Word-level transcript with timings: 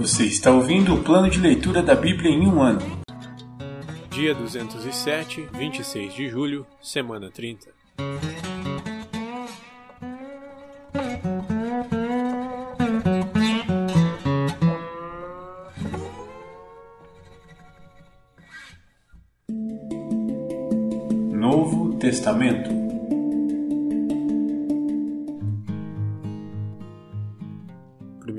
Você 0.00 0.24
está 0.24 0.50
ouvindo 0.50 0.94
o 0.94 1.04
plano 1.04 1.28
de 1.28 1.38
leitura 1.38 1.82
da 1.82 1.94
Bíblia 1.94 2.30
em 2.30 2.46
um 2.46 2.62
ano. 2.62 2.80
Dia 4.10 4.34
207, 4.34 5.46
26 5.52 6.14
de 6.14 6.26
julho, 6.26 6.66
semana 6.80 7.30
30. 7.30 7.68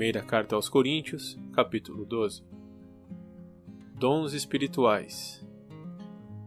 Primeira 0.02 0.20
carta 0.26 0.56
aos 0.56 0.68
Coríntios, 0.68 1.38
capítulo 1.52 2.04
12. 2.04 2.42
Dons 3.94 4.32
espirituais. 4.32 5.46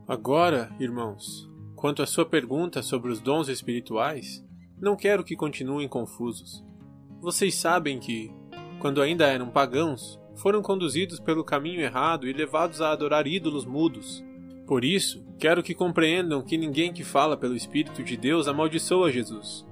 Agora, 0.06 0.70
irmãos, 0.78 1.50
quanto 1.74 2.04
à 2.04 2.06
sua 2.06 2.26
pergunta 2.26 2.82
sobre 2.82 3.14
os 3.14 3.22
dons 3.22 3.48
espirituais, 3.48 4.46
não 4.78 4.98
quero 4.98 5.24
que 5.24 5.38
continuem 5.38 5.88
confusos. 5.88 6.66
Vocês 7.22 7.56
sabem 7.56 7.98
que, 7.98 8.30
quando 8.82 9.02
ainda 9.02 9.26
eram 9.26 9.48
pagãos, 9.48 10.20
foram 10.36 10.62
conduzidos 10.62 11.22
pelo 11.22 11.42
caminho 11.42 11.80
errado 11.80 12.28
e 12.28 12.34
levados 12.34 12.82
a 12.82 12.92
adorar 12.92 13.26
ídolos 13.26 13.66
mudos. 13.66 14.22
Por 14.68 14.84
isso, 14.84 15.26
quero 15.40 15.64
que 15.64 15.74
compreendam 15.74 16.44
que 16.44 16.58
ninguém 16.58 16.92
que 16.92 17.06
fala 17.06 17.38
pelo 17.38 17.56
Espírito 17.56 18.04
de 18.04 18.18
Deus 18.18 18.50
amaldiçoa 18.50 19.14
Jesus. 19.14 19.66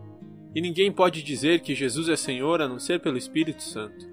E 0.56 0.62
ninguém 0.62 0.92
pode 0.92 1.24
dizer 1.24 1.62
que 1.62 1.74
Jesus 1.74 2.10
é 2.10 2.16
Senhor 2.16 2.62
a 2.62 2.68
não 2.68 2.80
ser 2.80 3.00
pelo 3.00 3.18
Espírito 3.18 3.64
Santo. 3.64 4.08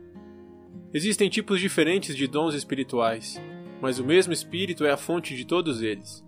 Existem 0.93 1.29
tipos 1.29 1.61
diferentes 1.61 2.17
de 2.17 2.27
dons 2.27 2.55
espirituais, 2.55 3.41
mas 3.81 3.99
o 3.99 4.05
mesmo 4.05 4.33
Espírito 4.33 4.85
é 4.85 4.91
a 4.91 4.97
fonte 4.97 5.37
de 5.37 5.45
todos 5.45 5.83
eles. 5.83 6.25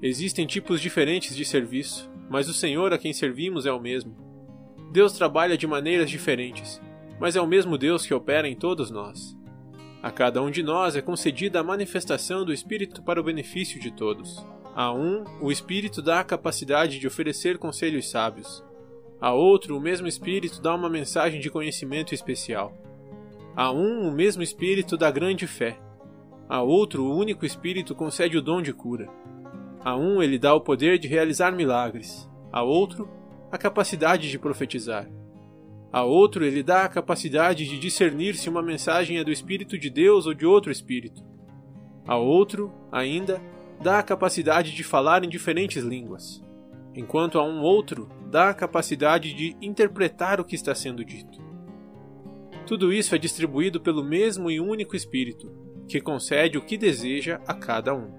Existem 0.00 0.46
tipos 0.46 0.80
diferentes 0.80 1.34
de 1.34 1.44
serviço, 1.44 2.10
mas 2.30 2.48
o 2.48 2.54
Senhor 2.54 2.92
a 2.92 2.98
quem 2.98 3.12
servimos 3.12 3.66
é 3.66 3.72
o 3.72 3.80
mesmo. 3.80 4.16
Deus 4.92 5.12
trabalha 5.12 5.56
de 5.56 5.66
maneiras 5.66 6.08
diferentes, 6.08 6.80
mas 7.20 7.36
é 7.36 7.40
o 7.40 7.46
mesmo 7.46 7.76
Deus 7.76 8.06
que 8.06 8.14
opera 8.14 8.48
em 8.48 8.54
todos 8.54 8.90
nós. 8.90 9.36
A 10.02 10.10
cada 10.10 10.40
um 10.42 10.50
de 10.50 10.62
nós 10.62 10.94
é 10.94 11.02
concedida 11.02 11.58
a 11.58 11.64
manifestação 11.64 12.44
do 12.44 12.52
Espírito 12.52 13.02
para 13.02 13.20
o 13.20 13.24
benefício 13.24 13.80
de 13.80 13.90
todos. 13.90 14.44
A 14.74 14.92
um, 14.92 15.24
o 15.40 15.50
Espírito 15.50 16.00
dá 16.00 16.20
a 16.20 16.24
capacidade 16.24 16.98
de 16.98 17.06
oferecer 17.06 17.58
conselhos 17.58 18.08
sábios. 18.10 18.62
A 19.20 19.32
outro, 19.32 19.76
o 19.76 19.80
mesmo 19.80 20.06
Espírito 20.06 20.60
dá 20.60 20.74
uma 20.74 20.90
mensagem 20.90 21.40
de 21.40 21.50
conhecimento 21.50 22.14
especial. 22.14 22.72
A 23.56 23.72
um, 23.72 24.06
o 24.06 24.12
mesmo 24.12 24.42
Espírito 24.42 24.96
dá 24.96 25.10
grande 25.10 25.46
fé. 25.46 25.78
A 26.48 26.60
outro, 26.60 27.04
o 27.04 27.16
único 27.16 27.46
Espírito 27.46 27.94
concede 27.94 28.36
o 28.36 28.42
dom 28.42 28.60
de 28.60 28.74
cura. 28.74 29.08
A 29.82 29.96
um, 29.96 30.22
ele 30.22 30.38
dá 30.38 30.54
o 30.54 30.60
poder 30.60 30.98
de 30.98 31.08
realizar 31.08 31.50
milagres. 31.52 32.28
A 32.52 32.62
outro, 32.62 33.08
a 33.50 33.56
capacidade 33.56 34.30
de 34.30 34.38
profetizar. 34.38 35.08
A 35.90 36.04
outro, 36.04 36.44
ele 36.44 36.62
dá 36.62 36.82
a 36.82 36.88
capacidade 36.88 37.64
de 37.64 37.78
discernir 37.78 38.34
se 38.34 38.50
uma 38.50 38.62
mensagem 38.62 39.16
é 39.16 39.24
do 39.24 39.32
Espírito 39.32 39.78
de 39.78 39.88
Deus 39.88 40.26
ou 40.26 40.34
de 40.34 40.44
outro 40.44 40.70
Espírito. 40.70 41.24
A 42.06 42.16
outro, 42.16 42.70
ainda, 42.92 43.40
dá 43.80 43.98
a 43.98 44.02
capacidade 44.02 44.74
de 44.74 44.84
falar 44.84 45.24
em 45.24 45.28
diferentes 45.28 45.82
línguas, 45.82 46.44
enquanto 46.94 47.38
a 47.38 47.44
um 47.44 47.62
outro 47.62 48.08
dá 48.30 48.50
a 48.50 48.54
capacidade 48.54 49.32
de 49.32 49.56
interpretar 49.60 50.40
o 50.40 50.44
que 50.44 50.54
está 50.54 50.74
sendo 50.74 51.04
dito. 51.04 51.40
Tudo 52.66 52.92
isso 52.92 53.14
é 53.14 53.18
distribuído 53.18 53.80
pelo 53.80 54.02
mesmo 54.02 54.50
e 54.50 54.60
único 54.60 54.96
Espírito, 54.96 55.50
que 55.88 56.00
concede 56.00 56.58
o 56.58 56.62
que 56.62 56.76
deseja 56.76 57.40
a 57.46 57.54
cada 57.54 57.94
um. 57.94 58.10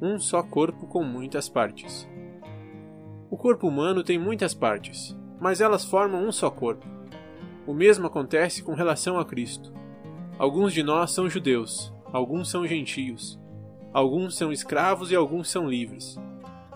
Um 0.00 0.18
só 0.18 0.42
corpo 0.42 0.86
com 0.86 1.02
muitas 1.02 1.48
partes. 1.48 2.08
O 3.30 3.36
corpo 3.36 3.66
humano 3.66 4.04
tem 4.04 4.18
muitas 4.18 4.54
partes, 4.54 5.16
mas 5.40 5.60
elas 5.60 5.84
formam 5.84 6.26
um 6.26 6.30
só 6.30 6.50
corpo. 6.50 6.86
O 7.66 7.72
mesmo 7.72 8.06
acontece 8.06 8.62
com 8.62 8.74
relação 8.74 9.18
a 9.18 9.24
Cristo. 9.24 9.72
Alguns 10.38 10.72
de 10.72 10.82
nós 10.82 11.10
são 11.10 11.28
judeus, 11.28 11.92
alguns 12.12 12.50
são 12.50 12.66
gentios, 12.66 13.38
alguns 13.92 14.36
são 14.36 14.52
escravos 14.52 15.10
e 15.10 15.16
alguns 15.16 15.50
são 15.50 15.68
livres. 15.68 16.16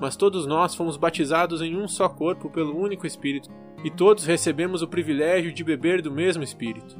Mas 0.00 0.16
todos 0.16 0.47
nós 0.47 0.75
fomos 0.75 0.97
batizados 0.97 1.60
em 1.60 1.76
um 1.76 1.86
só 1.86 2.08
corpo 2.08 2.50
pelo 2.50 2.76
único 2.76 3.06
Espírito, 3.06 3.50
e 3.84 3.91
todos 3.91 4.25
recebemos 4.25 4.82
o 4.82 4.88
privilégio 4.88 5.53
de 5.53 5.64
beber 5.64 6.00
do 6.00 6.10
mesmo 6.10 6.42
Espírito. 6.42 6.97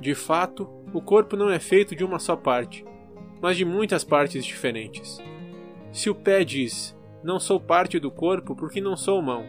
De 0.00 0.14
fato, 0.14 0.68
o 0.92 1.00
corpo 1.00 1.36
não 1.36 1.50
é 1.50 1.58
feito 1.58 1.94
de 1.94 2.04
uma 2.04 2.18
só 2.18 2.36
parte, 2.36 2.84
mas 3.40 3.56
de 3.56 3.64
muitas 3.64 4.04
partes 4.04 4.44
diferentes. 4.44 5.20
Se 5.92 6.08
o 6.08 6.14
pé 6.14 6.44
diz: 6.44 6.96
Não 7.22 7.40
sou 7.40 7.60
parte 7.60 7.98
do 7.98 8.10
corpo 8.10 8.54
porque 8.54 8.80
não 8.80 8.96
sou 8.96 9.20
mão, 9.20 9.44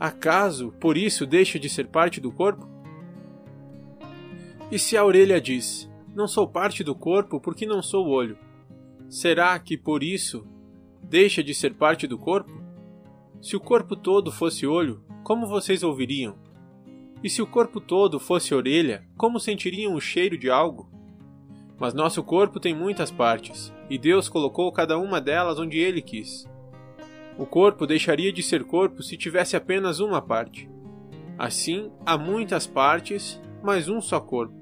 acaso 0.00 0.72
por 0.80 0.96
isso 0.96 1.26
deixa 1.26 1.58
de 1.58 1.68
ser 1.68 1.88
parte 1.88 2.20
do 2.20 2.32
corpo? 2.32 2.68
E 4.70 4.78
se 4.78 4.96
a 4.96 5.04
orelha 5.04 5.40
diz: 5.40 5.90
Não 6.14 6.26
sou 6.26 6.48
parte 6.48 6.82
do 6.82 6.94
corpo 6.94 7.38
porque 7.40 7.66
não 7.66 7.82
sou 7.82 8.08
olho, 8.08 8.38
será 9.08 9.58
que 9.58 9.76
por 9.76 10.02
isso 10.02 10.46
deixa 11.08 11.42
de 11.42 11.54
ser 11.54 11.74
parte 11.74 12.06
do 12.06 12.18
corpo? 12.18 12.52
Se 13.40 13.56
o 13.56 13.60
corpo 13.60 13.94
todo 13.94 14.32
fosse 14.32 14.66
olho, 14.66 15.04
como 15.22 15.46
vocês 15.46 15.82
ouviriam? 15.82 16.36
E 17.22 17.30
se 17.30 17.40
o 17.40 17.46
corpo 17.46 17.80
todo 17.80 18.20
fosse 18.20 18.54
orelha, 18.54 19.06
como 19.16 19.40
sentiriam 19.40 19.94
o 19.94 20.00
cheiro 20.00 20.36
de 20.36 20.50
algo? 20.50 20.90
Mas 21.78 21.94
nosso 21.94 22.22
corpo 22.22 22.60
tem 22.60 22.74
muitas 22.74 23.10
partes, 23.10 23.72
e 23.88 23.98
Deus 23.98 24.28
colocou 24.28 24.70
cada 24.72 24.98
uma 24.98 25.20
delas 25.20 25.58
onde 25.58 25.78
Ele 25.78 26.00
quis. 26.00 26.46
O 27.36 27.44
corpo 27.46 27.86
deixaria 27.86 28.32
de 28.32 28.42
ser 28.42 28.64
corpo 28.64 29.02
se 29.02 29.16
tivesse 29.16 29.56
apenas 29.56 30.00
uma 30.00 30.22
parte. 30.22 30.68
Assim, 31.38 31.90
há 32.06 32.16
muitas 32.16 32.66
partes, 32.66 33.40
mas 33.62 33.88
um 33.88 34.00
só 34.00 34.20
corpo. 34.20 34.54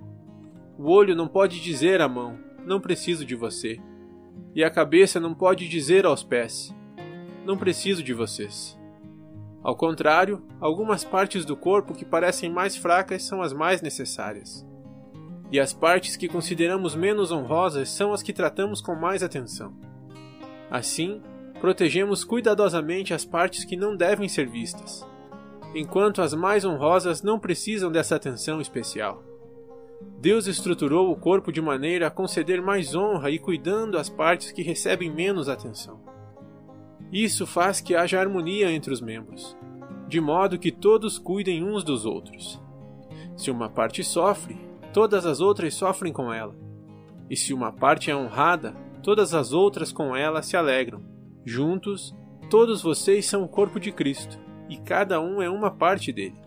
O 0.78 0.90
olho 0.90 1.14
não 1.14 1.28
pode 1.28 1.60
dizer 1.60 2.00
à 2.00 2.08
mão: 2.08 2.38
Não 2.64 2.80
preciso 2.80 3.26
de 3.26 3.34
você. 3.34 3.78
E 4.54 4.62
a 4.62 4.70
cabeça 4.70 5.18
não 5.18 5.34
pode 5.34 5.68
dizer 5.68 6.04
aos 6.04 6.22
pés: 6.22 6.74
Não 7.44 7.56
preciso 7.56 8.02
de 8.02 8.12
vocês. 8.12 8.78
Ao 9.62 9.76
contrário, 9.76 10.42
algumas 10.60 11.04
partes 11.04 11.44
do 11.44 11.56
corpo 11.56 11.94
que 11.94 12.04
parecem 12.04 12.50
mais 12.50 12.76
fracas 12.76 13.22
são 13.22 13.40
as 13.40 13.52
mais 13.52 13.80
necessárias. 13.80 14.66
E 15.52 15.60
as 15.60 15.72
partes 15.72 16.16
que 16.16 16.28
consideramos 16.28 16.94
menos 16.94 17.30
honrosas 17.30 17.88
são 17.88 18.12
as 18.12 18.22
que 18.22 18.32
tratamos 18.32 18.80
com 18.80 18.94
mais 18.94 19.22
atenção. 19.22 19.72
Assim, 20.70 21.22
protegemos 21.60 22.24
cuidadosamente 22.24 23.14
as 23.14 23.24
partes 23.24 23.64
que 23.64 23.76
não 23.76 23.96
devem 23.96 24.28
ser 24.28 24.48
vistas, 24.48 25.06
enquanto 25.74 26.20
as 26.20 26.34
mais 26.34 26.64
honrosas 26.64 27.22
não 27.22 27.38
precisam 27.38 27.92
dessa 27.92 28.16
atenção 28.16 28.60
especial. 28.60 29.22
Deus 30.22 30.46
estruturou 30.46 31.10
o 31.10 31.16
corpo 31.16 31.50
de 31.50 31.60
maneira 31.60 32.06
a 32.06 32.10
conceder 32.10 32.62
mais 32.62 32.94
honra 32.94 33.28
e 33.28 33.40
cuidando 33.40 33.98
as 33.98 34.08
partes 34.08 34.52
que 34.52 34.62
recebem 34.62 35.10
menos 35.10 35.48
atenção. 35.48 35.98
Isso 37.12 37.44
faz 37.44 37.80
que 37.80 37.96
haja 37.96 38.20
harmonia 38.20 38.70
entre 38.70 38.92
os 38.92 39.00
membros, 39.00 39.56
de 40.06 40.20
modo 40.20 40.60
que 40.60 40.70
todos 40.70 41.18
cuidem 41.18 41.64
uns 41.64 41.82
dos 41.82 42.06
outros. 42.06 42.62
Se 43.36 43.50
uma 43.50 43.68
parte 43.68 44.04
sofre, 44.04 44.56
todas 44.92 45.26
as 45.26 45.40
outras 45.40 45.74
sofrem 45.74 46.12
com 46.12 46.32
ela. 46.32 46.54
E 47.28 47.36
se 47.36 47.52
uma 47.52 47.72
parte 47.72 48.08
é 48.08 48.14
honrada, 48.14 48.76
todas 49.02 49.34
as 49.34 49.52
outras 49.52 49.90
com 49.90 50.14
ela 50.14 50.40
se 50.40 50.56
alegram. 50.56 51.02
Juntos, 51.44 52.14
todos 52.48 52.80
vocês 52.80 53.26
são 53.26 53.42
o 53.42 53.48
corpo 53.48 53.80
de 53.80 53.90
Cristo, 53.90 54.38
e 54.68 54.76
cada 54.76 55.20
um 55.20 55.42
é 55.42 55.50
uma 55.50 55.72
parte 55.72 56.12
dele. 56.12 56.40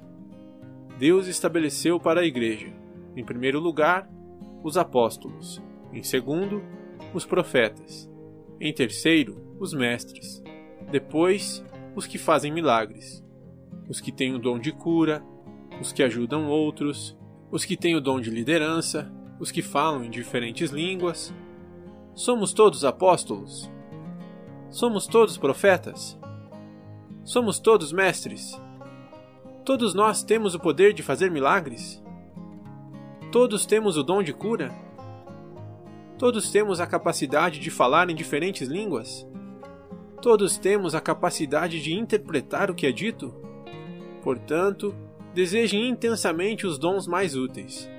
Deus 0.98 1.28
estabeleceu 1.28 2.00
para 2.00 2.22
a 2.22 2.26
igreja, 2.26 2.85
em 3.16 3.24
primeiro 3.24 3.60
lugar, 3.60 4.10
os 4.64 4.78
apóstolos, 4.78 5.62
em 5.94 6.04
segundo, 6.04 6.62
os 7.14 7.26
profetas, 7.26 8.10
em 8.60 8.74
terceiro, 8.74 9.56
os 9.60 9.74
mestres, 9.74 10.44
depois, 10.92 11.64
os 11.96 12.06
que 12.06 12.18
fazem 12.18 12.52
milagres, 12.52 13.24
os 13.88 14.02
que 14.02 14.12
têm 14.12 14.34
o 14.34 14.40
dom 14.40 14.60
de 14.60 14.72
cura, 14.72 15.24
os 15.80 15.92
que 15.92 16.04
ajudam 16.04 16.48
outros, 16.48 17.18
os 17.52 17.64
que 17.64 17.78
têm 17.78 17.96
o 17.96 18.02
dom 18.02 18.20
de 18.20 18.30
liderança, 18.30 19.12
os 19.40 19.52
que 19.52 19.62
falam 19.62 20.04
em 20.04 20.10
diferentes 20.10 20.72
línguas. 20.72 21.34
Somos 22.14 22.54
todos 22.54 22.84
apóstolos? 22.84 23.70
Somos 24.70 25.08
todos 25.08 25.38
profetas? 25.38 26.18
Somos 27.24 27.60
todos 27.60 27.92
mestres? 27.92 28.60
Todos 29.64 29.94
nós 29.94 30.24
temos 30.24 30.54
o 30.54 30.60
poder 30.60 30.94
de 30.94 31.02
fazer 31.02 31.32
milagres? 31.32 32.04
Todos 33.36 33.66
temos 33.66 33.98
o 33.98 34.02
dom 34.02 34.24
de 34.24 34.32
cura? 34.32 34.74
Todos 36.18 36.50
temos 36.54 36.80
a 36.80 36.88
capacidade 36.88 37.60
de 37.60 37.70
falar 37.70 38.10
em 38.10 38.16
diferentes 38.16 38.70
línguas? 38.70 39.28
Todos 40.22 40.58
temos 40.58 40.96
a 40.96 41.02
capacidade 41.02 41.82
de 41.82 41.94
interpretar 41.94 42.72
o 42.72 42.74
que 42.74 42.88
é 42.88 42.94
dito? 42.94 43.36
Portanto, 44.24 44.96
desejem 45.34 45.90
intensamente 45.90 46.66
os 46.66 46.80
dons 46.80 47.08
mais 47.08 47.36
úteis. 47.36 47.90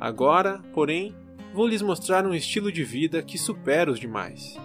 Agora, 0.00 0.62
porém, 0.72 1.14
vou 1.52 1.66
lhes 1.66 1.82
mostrar 1.82 2.24
um 2.24 2.32
estilo 2.32 2.72
de 2.72 2.82
vida 2.82 3.22
que 3.22 3.36
supera 3.36 3.90
os 3.90 4.00
demais. 4.00 4.58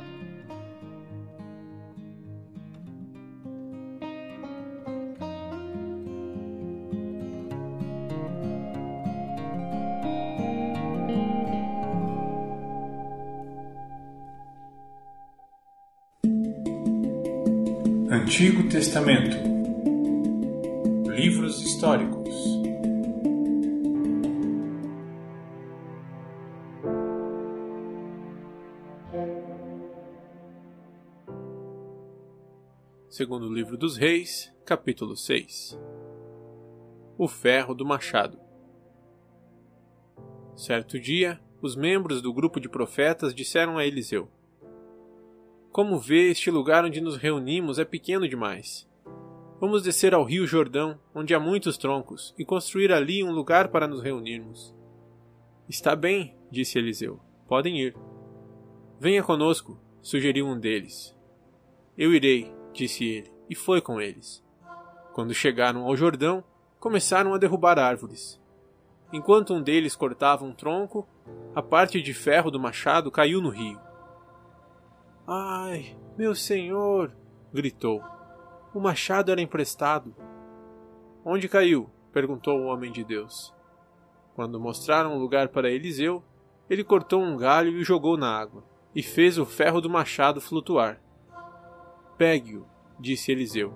Antigo 18.44 18.68
Testamento. 18.68 19.38
Livros 21.10 21.62
históricos. 21.62 22.36
Segundo 33.08 33.48
o 33.48 33.54
livro 33.54 33.78
dos 33.78 33.96
Reis, 33.96 34.54
capítulo 34.66 35.16
6 35.16 35.80
O 37.18 37.30
ferro 37.30 37.74
do 37.74 37.86
machado. 37.86 38.38
Certo 40.54 41.00
dia, 41.00 41.40
os 41.62 41.78
membros 41.78 42.22
do 42.22 42.34
grupo 42.34 42.60
de 42.60 42.68
profetas 42.68 43.34
disseram 43.34 43.78
a 43.78 43.86
Eliseu: 43.86 44.30
como 45.74 45.98
vê, 45.98 46.30
este 46.30 46.52
lugar 46.52 46.86
onde 46.86 47.02
nos 47.02 47.18
reunimos 47.18 47.80
é 47.80 47.84
pequeno 47.84 48.30
demais. 48.30 48.88
Vamos 49.60 49.82
descer 49.82 50.14
ao 50.14 50.24
rio 50.24 50.46
Jordão, 50.46 51.00
onde 51.16 51.34
há 51.34 51.40
muitos 51.40 51.78
troncos, 51.78 52.32
e 52.38 52.46
construir 52.46 52.92
ali 52.92 53.24
um 53.24 53.32
lugar 53.32 53.70
para 53.70 53.88
nos 53.88 54.00
reunirmos. 54.00 54.72
Está 55.68 55.96
bem, 55.96 56.38
disse 56.52 56.78
Eliseu. 56.78 57.20
Podem 57.48 57.82
ir. 57.82 57.96
Venha 59.00 59.24
conosco, 59.24 59.80
sugeriu 60.00 60.46
um 60.46 60.60
deles. 60.60 61.18
Eu 61.98 62.14
irei, 62.14 62.54
disse 62.72 63.04
ele, 63.04 63.32
e 63.50 63.56
foi 63.56 63.82
com 63.82 64.00
eles. 64.00 64.46
Quando 65.12 65.34
chegaram 65.34 65.88
ao 65.88 65.98
Jordão, 65.98 66.44
começaram 66.80 67.34
a 67.34 67.40
derrubar 67.40 67.80
árvores. 67.80 68.40
Enquanto 69.12 69.56
um 69.56 69.62
deles 69.62 69.96
cortava 69.96 70.46
um 70.46 70.54
tronco, 70.54 71.08
a 71.56 71.64
parte 71.64 72.00
de 72.00 72.14
ferro 72.14 72.52
do 72.52 72.60
machado 72.60 73.10
caiu 73.10 73.42
no 73.42 73.50
rio. 73.50 73.80
Ai, 75.28 75.96
meu 76.18 76.36
senhor! 76.36 77.16
gritou. 77.54 78.04
O 78.74 78.80
machado 78.80 79.32
era 79.32 79.42
emprestado. 79.42 80.14
Onde 81.24 81.48
caiu? 81.48 81.90
perguntou 82.12 82.60
o 82.60 82.66
homem 82.66 82.92
de 82.92 83.04
Deus. 83.04 83.54
Quando 84.36 84.60
mostraram 84.60 85.16
o 85.16 85.20
lugar 85.20 85.50
para 85.50 85.72
Eliseu, 85.72 86.24
ele 86.70 86.84
cortou 86.84 87.22
um 87.22 87.38
galho 87.38 87.72
e 87.72 87.82
o 87.82 87.84
jogou 87.84 88.18
na 88.18 88.36
água, 88.36 88.64
e 88.94 89.02
fez 89.02 89.38
o 89.38 89.46
ferro 89.46 89.80
do 89.80 89.90
machado 89.90 90.42
flutuar. 90.42 91.02
Pegue-o, 92.18 92.66
disse 93.00 93.32
Eliseu. 93.32 93.74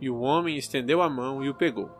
E 0.00 0.10
o 0.10 0.18
homem 0.18 0.56
estendeu 0.56 1.00
a 1.00 1.08
mão 1.08 1.44
e 1.44 1.48
o 1.48 1.54
pegou. 1.54 1.90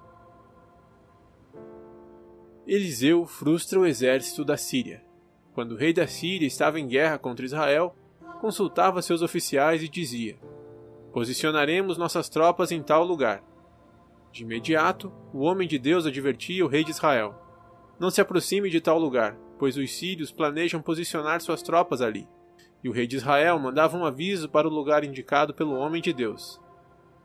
Eliseu 2.67 3.27
frustra 3.27 3.79
o 3.79 3.87
exército 3.87 4.45
da 4.45 4.57
Síria. 4.57 5.05
Quando 5.55 5.73
o 5.73 5.77
rei 5.77 5.93
da 5.93 6.07
Síria 6.07 6.47
estava 6.47 6.81
em 6.81 6.89
guerra 6.89 7.19
contra 7.19 7.45
Israel, 7.45 7.95
consultava 8.43 9.01
seus 9.01 9.23
oficiais 9.23 9.85
e 9.85 9.89
dizia: 9.89 10.37
Posicionaremos 11.13 11.97
nossas 11.97 12.29
tropas 12.29 12.73
em 12.73 12.83
tal 12.83 13.05
lugar. 13.05 13.41
De 14.33 14.43
imediato, 14.43 15.13
o 15.33 15.43
homem 15.43 15.69
de 15.69 15.79
Deus 15.79 16.07
advertia 16.07 16.65
o 16.65 16.69
rei 16.69 16.83
de 16.83 16.91
Israel: 16.91 17.37
Não 18.01 18.11
se 18.11 18.21
aproxime 18.21 18.69
de 18.69 18.81
tal 18.81 18.99
lugar, 18.99 19.39
pois 19.61 19.77
os 19.77 19.93
sírios 19.93 20.33
planejam 20.33 20.83
posicionar 20.83 21.41
suas 21.41 21.63
tropas 21.63 22.03
ali. 22.03 22.29
E 22.83 22.89
o 22.89 22.93
rei 22.93 23.07
de 23.07 23.15
Israel 23.15 23.61
mandava 23.61 23.97
um 23.97 24.05
aviso 24.05 24.49
para 24.49 24.67
o 24.67 24.75
lugar 24.75 25.05
indicado 25.05 25.55
pelo 25.55 25.77
homem 25.77 26.03
de 26.03 26.13
Deus. 26.13 26.61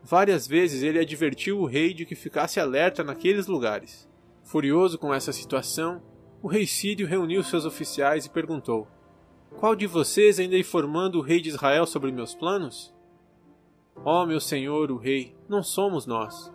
Várias 0.04 0.46
vezes 0.46 0.84
ele 0.84 1.00
advertiu 1.00 1.58
o 1.58 1.66
rei 1.66 1.92
de 1.92 2.06
que 2.06 2.14
ficasse 2.14 2.60
alerta 2.60 3.02
naqueles 3.02 3.48
lugares. 3.48 4.08
Furioso 4.44 4.96
com 4.96 5.12
essa 5.12 5.32
situação, 5.32 6.00
o 6.40 6.46
rei 6.46 6.64
sírio 6.64 7.08
reuniu 7.08 7.42
seus 7.42 7.64
oficiais 7.64 8.24
e 8.24 8.30
perguntou: 8.30 8.86
qual 9.56 9.74
de 9.74 9.86
vocês 9.86 10.38
ainda 10.38 10.56
informando 10.56 11.18
o 11.18 11.22
rei 11.22 11.40
de 11.40 11.48
Israel 11.48 11.86
sobre 11.86 12.12
meus 12.12 12.34
planos? 12.34 12.94
Ó 14.04 14.22
oh, 14.22 14.26
meu 14.26 14.40
senhor, 14.40 14.90
o 14.90 14.96
rei, 14.96 15.34
não 15.48 15.62
somos 15.62 16.06
nós. 16.06 16.52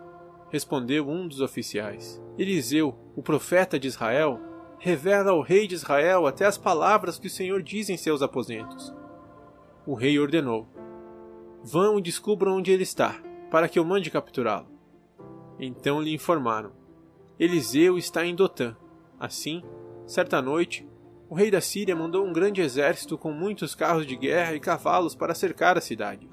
Respondeu 0.50 1.10
um 1.10 1.28
dos 1.28 1.42
oficiais. 1.42 2.22
Eliseu, 2.38 2.95
o 3.16 3.22
profeta 3.22 3.78
de 3.78 3.88
Israel, 3.88 4.40
revela 4.78 5.31
ao 5.31 5.42
rei 5.42 5.68
de 5.68 5.75
Israel 5.75 6.28
até 6.28 6.45
as 6.45 6.57
palavras 6.57 7.18
que 7.18 7.28
o 7.28 7.30
Senhor 7.30 7.62
diz 7.62 7.90
em 7.90 7.98
seus 7.98 8.22
aposentos. 8.22 8.94
O 9.86 9.94
rei 9.94 10.18
ordenou: 10.18 10.68
Vão 11.63 12.00
e 12.00 12.01
descubram 12.01 12.57
onde 12.57 12.72
ele 12.72 12.84
está, 12.84 13.22
para 13.50 13.68
que 13.68 13.78
eu 13.78 13.84
mande 13.84 14.12
capturá-lo. 14.12 14.68
Então 15.60 16.01
lhe 16.01 16.13
informaram: 16.13 16.72
Eliseu 17.40 17.98
está 17.98 18.25
em 18.25 18.36
Dotã. 18.36 18.75
Assim, 19.19 19.63
certa 20.06 20.42
noite, 20.42 20.88
o 21.30 21.36
rei 21.36 21.50
da 21.50 21.62
Síria 21.62 21.96
mandou 21.96 22.25
um 22.25 22.34
grande 22.34 22.62
exército 22.62 23.18
com 23.18 23.31
muitos 23.31 23.74
carros 23.74 24.06
de 24.06 24.16
guerra 24.16 24.56
e 24.56 24.60
cavalos 24.60 25.16
para 25.16 25.34
cercar 25.34 25.78
a 25.78 25.81
cidade. 25.81 26.30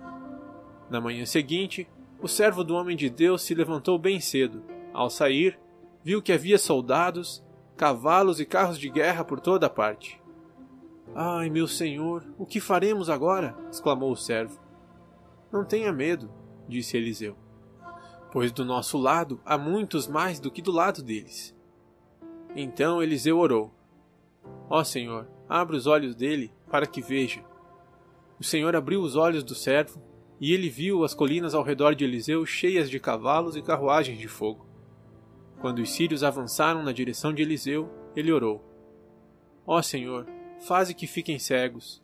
Na 0.90 1.00
manhã 1.00 1.24
seguinte, 1.24 1.88
o 2.20 2.28
servo 2.28 2.62
do 2.62 2.74
homem 2.74 2.96
de 2.96 3.08
Deus 3.08 3.42
se 3.42 3.54
levantou 3.54 3.98
bem 3.98 4.20
cedo. 4.20 4.62
Ao 4.92 5.08
sair, 5.08 5.58
viu 6.02 6.20
que 6.20 6.32
havia 6.32 6.58
soldados, 6.58 7.44
cavalos 7.76 8.40
e 8.40 8.44
carros 8.44 8.78
de 8.78 8.90
guerra 8.90 9.24
por 9.24 9.40
toda 9.40 9.66
a 9.66 9.70
parte. 9.70 10.20
Ai, 11.14 11.48
meu 11.48 11.66
senhor, 11.66 12.24
o 12.38 12.44
que 12.44 12.60
faremos 12.60 13.08
agora? 13.08 13.56
exclamou 13.70 14.12
o 14.12 14.16
servo. 14.16 14.60
Não 15.50 15.64
tenha 15.64 15.92
medo, 15.92 16.30
disse 16.68 16.96
Eliseu, 16.96 17.36
pois 18.30 18.52
do 18.52 18.64
nosso 18.64 18.96
lado 18.96 19.40
há 19.44 19.58
muitos 19.58 20.06
mais 20.06 20.38
do 20.38 20.50
que 20.50 20.62
do 20.62 20.70
lado 20.70 21.02
deles. 21.02 21.56
Então 22.54 23.02
Eliseu 23.02 23.38
orou. 23.38 23.72
Ó 24.68 24.82
Senhor, 24.84 25.28
abre 25.48 25.76
os 25.76 25.86
olhos 25.86 26.14
dele 26.14 26.52
para 26.70 26.86
que 26.86 27.02
veja. 27.02 27.44
O 28.38 28.44
Senhor 28.44 28.74
abriu 28.74 29.02
os 29.02 29.16
olhos 29.16 29.42
do 29.42 29.54
servo, 29.54 30.00
e 30.40 30.54
ele 30.54 30.70
viu 30.70 31.04
as 31.04 31.12
colinas 31.12 31.54
ao 31.54 31.62
redor 31.62 31.94
de 31.94 32.04
Eliseu 32.04 32.46
cheias 32.46 32.88
de 32.88 32.98
cavalos 32.98 33.56
e 33.56 33.62
carruagens 33.62 34.18
de 34.18 34.28
fogo. 34.28 34.66
Quando 35.60 35.80
os 35.80 35.90
sírios 35.90 36.24
avançaram 36.24 36.82
na 36.82 36.92
direção 36.92 37.34
de 37.34 37.42
Eliseu, 37.42 37.90
ele 38.16 38.32
orou: 38.32 38.64
Ó 39.66 39.82
Senhor, 39.82 40.26
faze 40.60 40.94
que 40.94 41.06
fiquem 41.06 41.38
cegos. 41.38 42.02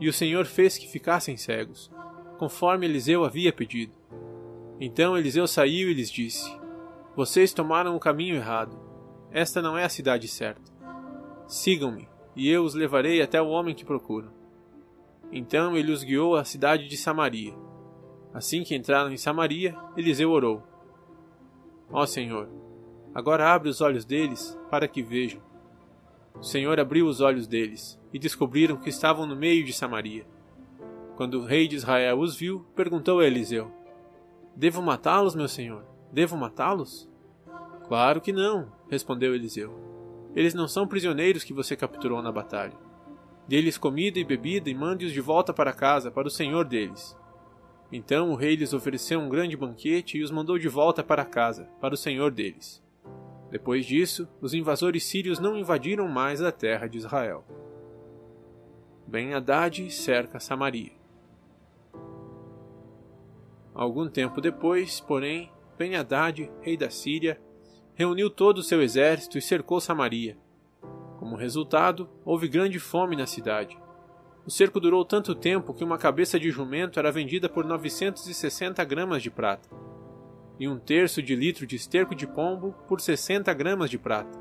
E 0.00 0.08
o 0.08 0.12
Senhor 0.12 0.44
fez 0.44 0.76
que 0.76 0.88
ficassem 0.88 1.36
cegos, 1.36 1.90
conforme 2.38 2.86
Eliseu 2.86 3.24
havia 3.24 3.52
pedido. 3.52 3.92
Então 4.80 5.16
Eliseu 5.16 5.46
saiu 5.46 5.88
e 5.88 5.94
lhes 5.94 6.10
disse: 6.10 6.50
Vocês 7.14 7.52
tomaram 7.52 7.94
o 7.94 8.00
caminho 8.00 8.36
errado. 8.36 8.78
Esta 9.30 9.62
não 9.62 9.78
é 9.78 9.84
a 9.84 9.88
cidade 9.88 10.26
certa. 10.28 10.75
Sigam-me, 11.46 12.08
e 12.34 12.50
eu 12.50 12.64
os 12.64 12.74
levarei 12.74 13.22
até 13.22 13.40
o 13.40 13.48
homem 13.48 13.74
que 13.74 13.84
procuram. 13.84 14.30
Então 15.32 15.76
ele 15.76 15.92
os 15.92 16.02
guiou 16.02 16.36
à 16.36 16.44
cidade 16.44 16.88
de 16.88 16.96
Samaria. 16.96 17.54
Assim 18.34 18.62
que 18.62 18.74
entraram 18.74 19.10
em 19.10 19.16
Samaria, 19.16 19.76
Eliseu 19.96 20.30
orou: 20.30 20.62
Ó 21.90 22.04
Senhor, 22.04 22.48
agora 23.14 23.52
abre 23.52 23.68
os 23.68 23.80
olhos 23.80 24.04
deles 24.04 24.58
para 24.70 24.86
que 24.86 25.02
vejam. 25.02 25.40
O 26.34 26.42
Senhor 26.42 26.78
abriu 26.78 27.06
os 27.06 27.20
olhos 27.20 27.46
deles 27.46 27.98
e 28.12 28.18
descobriram 28.18 28.76
que 28.76 28.90
estavam 28.90 29.26
no 29.26 29.34
meio 29.34 29.64
de 29.64 29.72
Samaria. 29.72 30.26
Quando 31.16 31.40
o 31.40 31.44
rei 31.44 31.66
de 31.66 31.76
Israel 31.76 32.18
os 32.18 32.36
viu, 32.36 32.66
perguntou 32.74 33.20
a 33.20 33.26
Eliseu: 33.26 33.72
Devo 34.54 34.82
matá-los, 34.82 35.34
meu 35.34 35.48
senhor? 35.48 35.84
Devo 36.12 36.36
matá-los? 36.36 37.08
Claro 37.88 38.20
que 38.20 38.32
não, 38.32 38.70
respondeu 38.90 39.34
Eliseu. 39.34 39.95
Eles 40.36 40.52
não 40.52 40.68
são 40.68 40.86
prisioneiros 40.86 41.42
que 41.42 41.54
você 41.54 41.74
capturou 41.74 42.20
na 42.20 42.30
batalha. 42.30 42.76
Dê-lhes 43.48 43.78
comida 43.78 44.18
e 44.18 44.24
bebida 44.24 44.68
e 44.68 44.74
mande-os 44.74 45.12
de 45.12 45.20
volta 45.20 45.54
para 45.54 45.72
casa, 45.72 46.10
para 46.10 46.28
o 46.28 46.30
senhor 46.30 46.66
deles. 46.66 47.16
Então 47.90 48.30
o 48.30 48.34
rei 48.34 48.54
lhes 48.54 48.74
ofereceu 48.74 49.18
um 49.18 49.30
grande 49.30 49.56
banquete 49.56 50.18
e 50.18 50.22
os 50.22 50.30
mandou 50.30 50.58
de 50.58 50.68
volta 50.68 51.02
para 51.02 51.24
casa, 51.24 51.70
para 51.80 51.94
o 51.94 51.96
senhor 51.96 52.30
deles. 52.30 52.84
Depois 53.50 53.86
disso, 53.86 54.28
os 54.40 54.52
invasores 54.52 55.04
sírios 55.04 55.38
não 55.38 55.56
invadiram 55.56 56.06
mais 56.06 56.42
a 56.42 56.52
terra 56.52 56.86
de 56.86 56.98
Israel. 56.98 57.42
Ben-Hadad 59.06 59.88
cerca 59.90 60.38
Samaria. 60.38 60.92
Algum 63.72 64.08
tempo 64.08 64.40
depois, 64.40 65.00
porém, 65.00 65.50
Ben-Hadad, 65.78 66.50
rei 66.60 66.76
da 66.76 66.90
Síria, 66.90 67.40
reuniu 67.96 68.28
todo 68.28 68.58
o 68.58 68.62
seu 68.62 68.82
exército 68.82 69.38
e 69.38 69.42
cercou 69.42 69.80
Samaria. 69.80 70.36
Como 71.18 71.34
resultado, 71.34 72.06
houve 72.26 72.46
grande 72.46 72.78
fome 72.78 73.16
na 73.16 73.26
cidade. 73.26 73.76
O 74.46 74.50
cerco 74.50 74.78
durou 74.78 75.02
tanto 75.02 75.34
tempo 75.34 75.72
que 75.72 75.82
uma 75.82 75.96
cabeça 75.96 76.38
de 76.38 76.50
jumento 76.50 76.98
era 76.98 77.10
vendida 77.10 77.48
por 77.48 77.64
960 77.64 78.84
gramas 78.84 79.22
de 79.22 79.30
prata, 79.30 79.70
e 80.60 80.68
um 80.68 80.78
terço 80.78 81.22
de 81.22 81.34
litro 81.34 81.66
de 81.66 81.74
esterco 81.74 82.14
de 82.14 82.26
pombo 82.26 82.74
por 82.86 83.00
60 83.00 83.52
gramas 83.54 83.88
de 83.88 83.98
prata. 83.98 84.38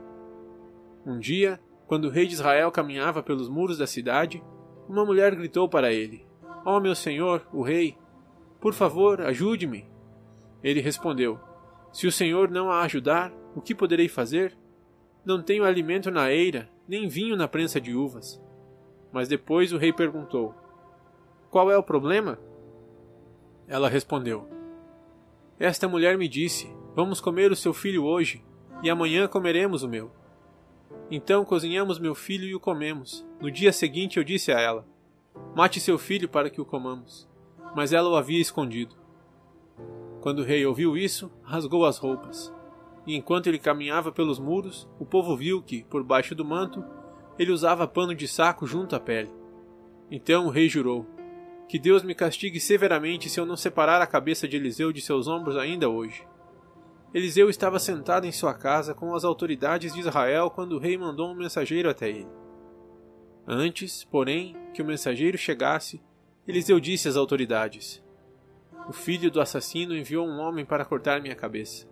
Um 1.05 1.17
dia, 1.17 1.59
Quando 1.88 2.05
o 2.05 2.09
rei 2.09 2.25
de 2.25 2.33
Israel 2.33 2.71
caminhava 2.71 3.21
pelos 3.21 3.47
muros 3.47 3.77
da 3.77 3.85
cidade, 3.85 4.43
uma 4.89 5.05
mulher 5.05 5.35
gritou 5.35 5.69
para 5.69 5.93
ele: 5.93 6.25
Ó 6.65 6.77
oh, 6.77 6.79
meu 6.79 6.95
senhor, 6.95 7.47
o 7.53 7.62
rei, 7.62 7.95
por 8.59 8.74
favor, 8.74 9.21
ajude-me. 9.21 9.88
Ele 10.63 10.81
respondeu: 10.81 11.39
Se 11.93 12.07
o 12.07 12.12
senhor 12.12 12.50
não 12.50 12.71
a 12.71 12.81
ajudar, 12.81 13.31
o 13.55 13.62
que 13.62 13.74
poderei 13.74 14.09
fazer? 14.09 14.55
Não 15.25 15.41
tenho 15.41 15.63
alimento 15.63 16.12
na 16.12 16.31
eira, 16.31 16.69
nem 16.88 17.07
vinho 17.07 17.35
na 17.35 17.47
prensa 17.47 17.79
de 17.79 17.95
uvas. 17.95 18.39
Mas 19.12 19.27
depois 19.27 19.71
o 19.71 19.77
rei 19.77 19.93
perguntou: 19.93 20.53
Qual 21.50 21.71
é 21.71 21.77
o 21.77 21.83
problema? 21.83 22.38
Ela 23.67 23.89
respondeu: 23.89 24.47
Esta 25.57 25.88
mulher 25.88 26.17
me 26.17 26.27
disse: 26.27 26.69
Vamos 26.93 27.21
comer 27.21 27.51
o 27.51 27.55
seu 27.55 27.74
filho 27.74 28.03
hoje, 28.03 28.43
e 28.83 28.89
amanhã 28.89 29.27
comeremos 29.27 29.83
o 29.83 29.89
meu. 29.89 30.12
Então 31.09 31.45
cozinhamos 31.45 31.97
meu 31.97 32.13
filho 32.13 32.45
e 32.45 32.55
o 32.55 32.59
comemos. 32.59 33.25
No 33.39 33.50
dia 33.50 33.71
seguinte 33.71 34.17
eu 34.17 34.24
disse 34.24 34.51
a 34.51 34.59
ela: 34.59 34.85
Mate 35.55 35.79
seu 35.79 35.97
filho 35.97 36.29
para 36.29 36.50
que 36.50 36.62
o 36.62 36.65
comamos. 36.65 37.27
Mas 37.75 37.93
ela 37.93 38.09
o 38.09 38.15
havia 38.15 38.39
escondido. 38.39 38.95
Quando 40.21 40.39
o 40.39 40.43
rei 40.43 40.65
ouviu 40.65 40.97
isso, 40.97 41.31
rasgou 41.43 41.85
as 41.85 41.97
roupas. 41.97 42.54
E 43.05 43.15
enquanto 43.15 43.47
ele 43.47 43.59
caminhava 43.59 44.12
pelos 44.12 44.39
muros, 44.39 44.88
o 45.00 45.05
povo 45.05 45.35
viu 45.38 45.62
que, 45.62 45.83
por 45.83 46.03
baixo 46.03 46.33
do 46.33 46.43
manto, 46.43 46.83
ele 47.38 47.51
usava 47.51 47.88
pano 47.88 48.15
de 48.15 48.27
saco 48.27 48.65
junto 48.65 48.95
à 48.95 49.00
pele. 49.00 49.31
Então 50.09 50.47
o 50.47 50.50
rei 50.50 50.67
jurou: 50.67 51.05
Que 51.67 51.77
Deus 51.77 52.03
me 52.03 52.15
castigue 52.15 52.59
severamente 52.59 53.29
se 53.29 53.39
eu 53.39 53.45
não 53.45 53.57
separar 53.57 54.01
a 54.01 54.07
cabeça 54.07 54.47
de 54.47 54.55
Eliseu 54.55 54.91
de 54.91 55.01
seus 55.01 55.27
ombros 55.27 55.57
ainda 55.57 55.89
hoje. 55.89 56.25
Eliseu 57.13 57.50
estava 57.50 57.79
sentado 57.79 58.25
em 58.25 58.31
sua 58.31 58.53
casa 58.53 58.93
com 58.93 59.15
as 59.15 59.24
autoridades 59.24 59.93
de 59.93 60.01
Israel 60.01 60.50
quando 60.50 60.74
o 60.74 60.79
rei 60.79 60.97
mandou 60.97 61.29
um 61.29 61.35
mensageiro 61.35 61.89
até 61.89 62.09
ele. 62.09 62.27
Antes, 63.47 64.03
porém, 64.03 64.55
que 64.74 64.81
o 64.81 64.85
mensageiro 64.85 65.38
chegasse, 65.38 66.01
Eliseu 66.47 66.79
disse 66.79 67.07
às 67.07 67.15
autoridades: 67.15 68.03
O 68.88 68.91
filho 68.91 69.31
do 69.31 69.39
assassino 69.39 69.95
enviou 69.95 70.27
um 70.27 70.39
homem 70.39 70.65
para 70.65 70.83
cortar 70.83 71.21
minha 71.21 71.35
cabeça. 71.35 71.88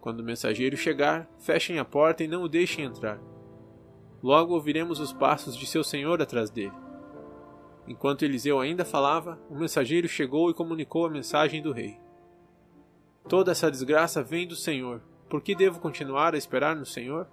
Quando 0.00 0.20
o 0.20 0.24
mensageiro 0.24 0.76
chegar, 0.76 1.28
fechem 1.38 1.78
a 1.78 1.84
porta 1.84 2.22
e 2.22 2.28
não 2.28 2.42
o 2.42 2.48
deixem 2.48 2.84
entrar. 2.84 3.20
Logo 4.22 4.54
ouviremos 4.54 5.00
os 5.00 5.12
passos 5.12 5.56
de 5.56 5.66
seu 5.66 5.84
senhor 5.84 6.20
atrás 6.22 6.50
dele. 6.50 6.72
Enquanto 7.86 8.24
Eliseu 8.24 8.58
ainda 8.58 8.84
falava, 8.84 9.38
o 9.48 9.54
mensageiro 9.56 10.08
chegou 10.08 10.50
e 10.50 10.54
comunicou 10.54 11.06
a 11.06 11.10
mensagem 11.10 11.62
do 11.62 11.72
rei. 11.72 11.98
Toda 13.28 13.52
essa 13.52 13.70
desgraça 13.70 14.22
vem 14.22 14.46
do 14.46 14.56
Senhor. 14.56 15.02
Por 15.28 15.40
que 15.40 15.54
devo 15.54 15.80
continuar 15.80 16.34
a 16.34 16.38
esperar 16.38 16.76
no 16.76 16.86
Senhor? 16.86 17.28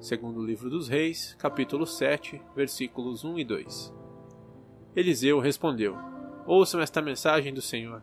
Segundo 0.00 0.40
o 0.40 0.44
livro 0.46 0.70
dos 0.70 0.88
Reis, 0.88 1.34
capítulo 1.38 1.84
7, 1.86 2.40
versículos 2.54 3.24
1 3.24 3.38
e 3.40 3.44
2. 3.44 3.94
Eliseu 4.94 5.40
respondeu: 5.40 5.96
Ouçam 6.46 6.80
esta 6.80 7.02
mensagem 7.02 7.52
do 7.52 7.60
Senhor. 7.60 8.02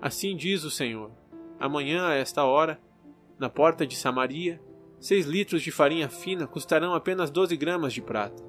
Assim 0.00 0.36
diz 0.36 0.64
o 0.64 0.70
Senhor: 0.70 1.10
Amanhã, 1.58 2.06
a 2.06 2.14
esta 2.14 2.44
hora, 2.44 2.80
na 3.38 3.48
porta 3.48 3.86
de 3.86 3.96
Samaria, 3.96 4.60
seis 5.00 5.26
litros 5.26 5.62
de 5.62 5.70
farinha 5.70 6.08
fina 6.08 6.46
custarão 6.46 6.94
apenas 6.94 7.30
12 7.30 7.56
gramas 7.56 7.92
de 7.92 8.00
prata, 8.00 8.42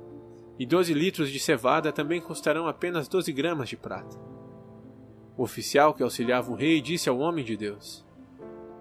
e 0.58 0.66
12 0.66 0.94
litros 0.94 1.30
de 1.30 1.39
cevada 1.39 1.92
também 1.92 2.22
custarão 2.22 2.68
apenas 2.68 3.08
12 3.08 3.32
gramas 3.32 3.70
de 3.70 3.78
prata. 3.78 4.18
O 5.38 5.44
oficial 5.44 5.94
que 5.94 6.04
auxiliava 6.04 6.51
o 6.51 6.56
rei 6.56 6.82
disse 6.82 7.08
ao 7.08 7.18
homem 7.20 7.46
de 7.46 7.56
Deus: 7.56 8.06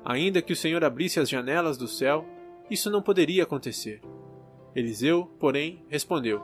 Ainda 0.04 0.42
que 0.42 0.52
o 0.52 0.56
Senhor 0.56 0.85
abrisse 0.85 1.20
as 1.20 1.28
janelas 1.28 1.76
do 1.76 1.87
céu, 1.87 2.26
isso 2.70 2.90
não 2.90 3.00
poderia 3.00 3.44
acontecer. 3.44 4.00
Eliseu, 4.75 5.30
porém, 5.38 5.85
respondeu: 5.88 6.42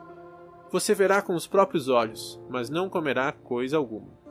Você 0.71 0.93
verá 0.93 1.21
com 1.21 1.35
os 1.35 1.47
próprios 1.47 1.89
olhos, 1.89 2.39
mas 2.49 2.69
não 2.69 2.89
comerá 2.89 3.31
coisa 3.31 3.77
alguma. 3.77 4.24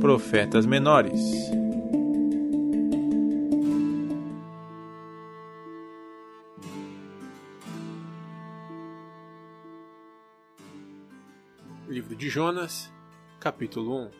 Profetas 0.00 0.64
menores 0.64 1.20
Livro 11.86 12.16
de 12.16 12.30
Jonas, 12.30 12.90
capítulo 13.38 14.06
1 14.06 14.10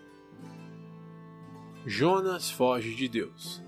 Jonas 1.87 2.51
foge 2.51 2.95
de 2.95 3.09
Deus. 3.09 3.63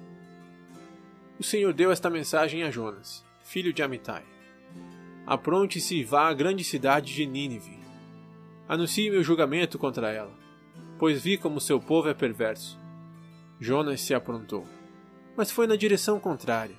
O 1.39 1.43
Senhor 1.43 1.73
deu 1.73 1.91
esta 1.91 2.11
mensagem 2.11 2.63
a 2.63 2.71
Jonas, 2.71 3.25
filho 3.41 3.73
de 3.73 3.83
Amitai: 3.83 4.25
Apronte-se 5.27 5.97
e 5.97 6.05
vá 6.05 6.29
à 6.29 6.35
grande 6.35 6.63
cidade 6.63 7.15
de 7.15 7.25
Nínive. 7.25 7.81
Anuncie 8.69 9.11
meu 9.11 9.25
julgamento 9.25 9.79
contra 9.79 10.11
ela, 10.11 10.42
pois 11.03 11.21
vi 11.21 11.37
como 11.37 11.61
seu 11.61 11.81
povo 11.81 12.09
é 12.09 12.15
perverso. 12.15 12.79
Jonas 13.59 14.01
se 14.03 14.15
aprontou, 14.15 14.65
mas 15.37 15.51
foi 15.51 15.67
na 15.67 15.75
direção 15.75 16.21
contrária, 16.21 16.77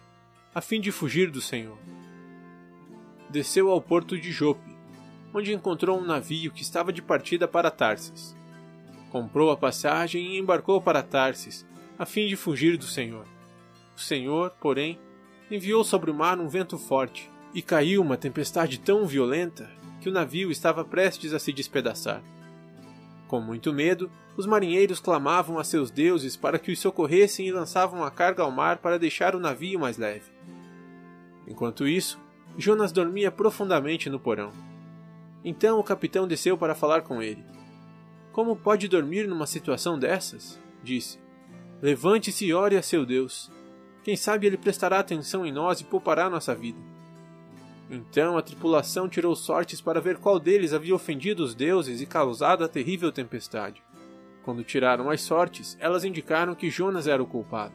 a 0.55 0.61
fim 0.61 0.79
de 0.79 0.93
fugir 0.93 1.29
do 1.29 1.41
Senhor. 1.41 1.77
Desceu 3.29 3.69
ao 3.69 3.81
porto 3.81 4.17
de 4.17 4.31
Jope 4.31 4.73
onde 5.33 5.51
encontrou 5.51 5.99
um 5.99 6.05
navio 6.05 6.53
que 6.53 6.61
estava 6.61 6.93
de 6.93 7.01
partida 7.01 7.49
para 7.49 7.69
Tarsis. 7.69 8.33
Comprou 9.11 9.51
a 9.51 9.57
passagem 9.57 10.25
e 10.25 10.39
embarcou 10.39 10.79
para 10.79 11.03
Tarsis, 11.03 11.65
a 11.99 12.05
fim 12.05 12.25
de 12.25 12.37
fugir 12.37 12.77
do 12.77 12.85
Senhor. 12.85 13.27
O 13.93 13.99
Senhor, 13.99 14.51
porém, 14.51 14.97
enviou 15.51 15.83
sobre 15.83 16.09
o 16.09 16.13
mar 16.13 16.39
um 16.39 16.47
vento 16.47 16.77
forte, 16.77 17.29
e 17.53 17.61
caiu 17.61 18.01
uma 18.01 18.15
tempestade 18.15 18.79
tão 18.79 19.05
violenta 19.05 19.69
que 19.99 20.07
o 20.07 20.13
navio 20.13 20.49
estava 20.49 20.85
prestes 20.85 21.33
a 21.33 21.39
se 21.39 21.51
despedaçar. 21.51 22.23
Com 23.33 23.41
muito 23.41 23.73
medo, 23.73 24.11
os 24.37 24.45
marinheiros 24.45 24.99
clamavam 24.99 25.57
a 25.57 25.63
seus 25.63 25.89
deuses 25.89 26.37
para 26.37 26.59
que 26.59 26.71
os 26.71 26.79
socorressem 26.79 27.47
e 27.47 27.51
lançavam 27.51 28.03
a 28.03 28.11
carga 28.11 28.43
ao 28.43 28.51
mar 28.51 28.77
para 28.77 28.99
deixar 28.99 29.35
o 29.35 29.39
navio 29.39 29.79
mais 29.79 29.97
leve. 29.97 30.31
Enquanto 31.47 31.87
isso, 31.87 32.19
Jonas 32.55 32.91
dormia 32.91 33.31
profundamente 33.31 34.07
no 34.07 34.19
porão. 34.19 34.51
Então 35.43 35.79
o 35.79 35.83
capitão 35.83 36.27
desceu 36.27 36.55
para 36.55 36.75
falar 36.75 37.01
com 37.01 37.23
ele. 37.23 37.43
Como 38.31 38.55
pode 38.55 38.87
dormir 38.87 39.27
numa 39.27 39.47
situação 39.47 39.97
dessas? 39.97 40.59
disse. 40.83 41.17
Levante-se 41.81 42.45
e 42.45 42.53
ore 42.53 42.77
a 42.77 42.83
seu 42.83 43.03
Deus. 43.03 43.49
Quem 44.03 44.15
sabe 44.15 44.45
ele 44.45 44.57
prestará 44.57 44.99
atenção 44.99 45.43
em 45.43 45.51
nós 45.51 45.81
e 45.81 45.85
poupará 45.85 46.29
nossa 46.29 46.53
vida. 46.53 46.92
Então 47.89 48.37
a 48.37 48.41
tripulação 48.41 49.09
tirou 49.09 49.35
sortes 49.35 49.81
para 49.81 50.01
ver 50.01 50.17
qual 50.17 50.39
deles 50.39 50.73
havia 50.73 50.95
ofendido 50.95 51.43
os 51.43 51.53
deuses 51.53 52.01
e 52.01 52.05
causado 52.05 52.63
a 52.63 52.67
terrível 52.67 53.11
tempestade. 53.11 53.83
Quando 54.43 54.63
tiraram 54.63 55.09
as 55.09 55.21
sortes, 55.21 55.77
elas 55.79 56.03
indicaram 56.03 56.55
que 56.55 56.69
Jonas 56.69 57.07
era 57.07 57.21
o 57.21 57.27
culpado. 57.27 57.73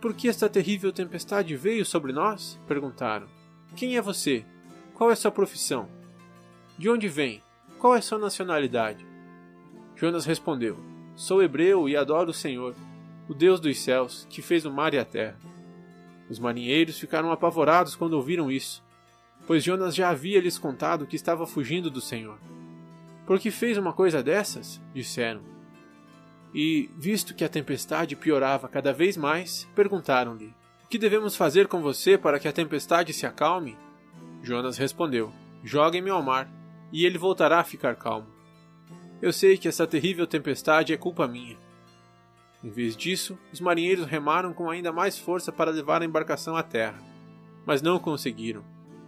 Por 0.00 0.12
que 0.12 0.28
esta 0.28 0.48
terrível 0.48 0.92
tempestade 0.92 1.56
veio 1.56 1.84
sobre 1.84 2.12
nós? 2.12 2.60
perguntaram. 2.66 3.26
Quem 3.74 3.96
é 3.96 4.02
você? 4.02 4.44
Qual 4.92 5.10
é 5.10 5.14
sua 5.14 5.30
profissão? 5.30 5.88
De 6.76 6.90
onde 6.90 7.08
vem? 7.08 7.42
Qual 7.78 7.94
é 7.94 8.00
sua 8.00 8.18
nacionalidade? 8.18 9.06
Jonas 9.96 10.24
respondeu: 10.24 10.78
Sou 11.16 11.42
hebreu 11.42 11.88
e 11.88 11.96
adoro 11.96 12.30
o 12.30 12.34
Senhor, 12.34 12.74
o 13.28 13.34
Deus 13.34 13.60
dos 13.60 13.78
céus, 13.78 14.26
que 14.28 14.42
fez 14.42 14.64
o 14.66 14.70
mar 14.70 14.92
e 14.92 14.98
a 14.98 15.04
terra. 15.04 15.38
Os 16.28 16.38
marinheiros 16.38 16.98
ficaram 16.98 17.32
apavorados 17.32 17.96
quando 17.96 18.14
ouviram 18.14 18.50
isso, 18.50 18.83
pois 19.46 19.62
Jonas 19.62 19.94
já 19.94 20.10
havia 20.10 20.40
lhes 20.40 20.58
contado 20.58 21.06
que 21.06 21.16
estava 21.16 21.46
fugindo 21.46 21.90
do 21.90 22.00
Senhor. 22.00 22.38
Por 23.26 23.38
que 23.38 23.50
fez 23.50 23.78
uma 23.78 23.92
coisa 23.92 24.22
dessas? 24.22 24.80
disseram. 24.94 25.42
E, 26.54 26.88
visto 26.96 27.34
que 27.34 27.44
a 27.44 27.48
tempestade 27.48 28.14
piorava 28.14 28.68
cada 28.68 28.92
vez 28.92 29.16
mais, 29.16 29.68
perguntaram-lhe: 29.74 30.54
O 30.84 30.88
que 30.88 30.98
devemos 30.98 31.34
fazer 31.34 31.66
com 31.66 31.80
você 31.80 32.16
para 32.16 32.38
que 32.38 32.46
a 32.46 32.52
tempestade 32.52 33.12
se 33.12 33.26
acalme? 33.26 33.76
Jonas 34.42 34.78
respondeu: 34.78 35.32
Joguem-me 35.64 36.10
ao 36.10 36.22
mar 36.22 36.48
e 36.92 37.04
ele 37.04 37.18
voltará 37.18 37.58
a 37.58 37.64
ficar 37.64 37.96
calmo. 37.96 38.28
Eu 39.20 39.32
sei 39.32 39.56
que 39.56 39.66
essa 39.66 39.86
terrível 39.86 40.26
tempestade 40.26 40.92
é 40.92 40.96
culpa 40.96 41.26
minha. 41.26 41.56
Em 42.62 42.70
vez 42.70 42.96
disso, 42.96 43.38
os 43.52 43.60
marinheiros 43.60 44.06
remaram 44.06 44.52
com 44.52 44.70
ainda 44.70 44.92
mais 44.92 45.18
força 45.18 45.50
para 45.50 45.70
levar 45.70 46.02
a 46.02 46.04
embarcação 46.04 46.56
à 46.56 46.62
terra, 46.62 47.02
mas 47.66 47.82
não 47.82 47.98
conseguiram, 47.98 48.64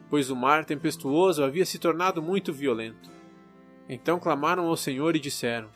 pois 0.08 0.30
o 0.30 0.36
mar 0.36 0.64
tempestuoso 0.64 1.42
havia 1.42 1.66
se 1.66 1.78
tornado 1.78 2.22
muito 2.22 2.52
violento. 2.52 3.10
Então 3.88 4.18
clamaram 4.18 4.66
ao 4.66 4.76
Senhor 4.76 5.14
e 5.16 5.20
disseram: 5.20 5.68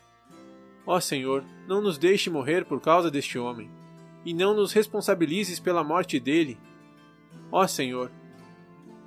Ó 0.87 0.99
Senhor, 1.01 1.45
não 1.67 1.81
nos 1.81 1.99
deixe 1.99 2.31
morrer 2.31 2.65
por 2.65 2.81
causa 2.81 3.11
deste 3.11 3.39
homem, 3.39 3.71
e 4.25 4.35
não 4.35 4.55
nos 4.55 4.73
responsabilizes 4.73 5.61
pela 5.61 5.85
morte 5.85 6.19
dele. 6.19 6.59
Ó 7.53 7.67
Senhor, 7.67 8.11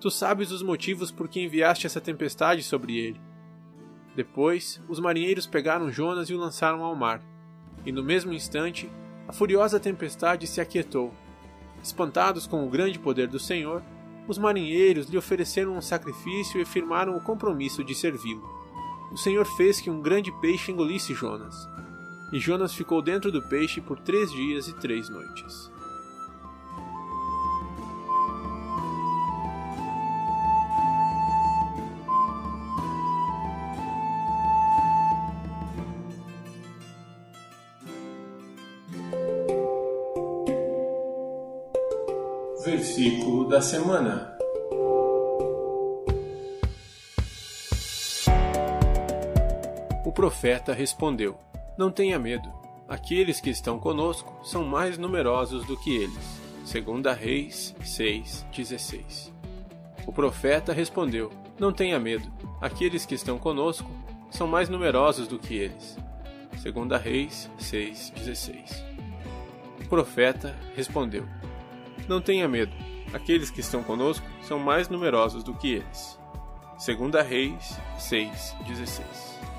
Tu 0.03 0.11
sabes 0.11 0.51
os 0.51 0.61
motivos 0.61 1.11
por 1.11 1.29
que 1.29 1.39
enviaste 1.39 1.87
essa 1.87 2.01
tempestade 2.01 2.61
sobre 2.61 2.97
ele. 2.97 3.21
Depois, 4.13 4.81
os 4.89 4.99
marinheiros 4.99 5.47
pegaram 5.47 5.89
Jonas 5.89 6.29
e 6.29 6.33
o 6.33 6.37
lançaram 6.37 6.83
ao 6.83 6.93
mar. 6.93 7.21
E 7.85 7.91
no 7.93 8.03
mesmo 8.03 8.33
instante, 8.33 8.91
a 9.29 9.31
furiosa 9.31 9.79
tempestade 9.79 10.45
se 10.45 10.59
aquietou. 10.59 11.13
Espantados 11.81 12.45
com 12.45 12.67
o 12.67 12.69
grande 12.69 12.99
poder 12.99 13.29
do 13.29 13.39
Senhor, 13.39 13.81
os 14.27 14.37
marinheiros 14.37 15.07
lhe 15.07 15.17
ofereceram 15.17 15.75
um 15.75 15.81
sacrifício 15.81 16.61
e 16.61 16.65
firmaram 16.65 17.15
o 17.15 17.21
compromisso 17.21 17.83
de 17.83 17.93
servi-lo. 17.93 18.47
O 19.11 19.17
Senhor 19.17 19.45
fez 19.45 19.81
que 19.81 19.89
um 19.89 20.01
grande 20.01 20.31
peixe 20.39 20.71
engolisse 20.71 21.13
Jonas, 21.13 21.67
e 22.31 22.39
Jonas 22.39 22.73
ficou 22.73 23.01
dentro 23.01 23.31
do 23.31 23.41
peixe 23.41 23.81
por 23.81 23.99
três 23.99 24.31
dias 24.31 24.67
e 24.67 24.73
três 24.73 25.09
noites. 25.09 25.71
Da 43.49 43.61
semana. 43.61 44.37
O 50.05 50.11
profeta 50.11 50.73
respondeu: 50.73 51.37
Não 51.77 51.91
tenha 51.91 52.19
medo. 52.19 52.51
Aqueles 52.87 53.39
que 53.39 53.49
estão 53.49 53.79
conosco 53.79 54.33
são 54.43 54.63
mais 54.63 54.97
numerosos 54.97 55.65
do 55.65 55.77
que 55.77 55.95
eles. 55.95 56.41
Segunda 56.65 57.13
Reis 57.13 57.75
6:16. 57.81 59.31
O 60.05 60.11
profeta 60.11 60.73
respondeu: 60.73 61.31
Não 61.59 61.71
tenha 61.71 61.99
medo. 61.99 62.31
Aqueles 62.61 63.05
que 63.05 63.15
estão 63.15 63.37
conosco 63.37 63.89
são 64.29 64.47
mais 64.47 64.69
numerosos 64.69 65.27
do 65.27 65.39
que 65.39 65.55
eles. 65.55 65.97
Segunda 66.57 66.97
Reis 66.97 67.49
6:16. 67.59 68.83
O 69.81 69.87
profeta 69.87 70.55
respondeu: 70.75 71.25
não 72.07 72.19
tenha 72.19 72.47
medo. 72.47 72.73
Aqueles 73.13 73.51
que 73.51 73.59
estão 73.61 73.83
conosco 73.83 74.25
são 74.41 74.57
mais 74.57 74.89
numerosos 74.89 75.43
do 75.43 75.53
que 75.53 75.73
eles. 75.73 76.19
Segunda 76.77 77.21
Reis 77.21 77.77
6:16. 77.99 79.52